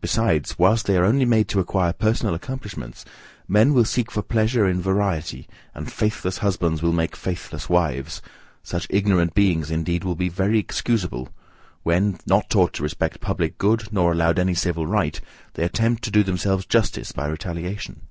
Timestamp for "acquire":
1.58-1.92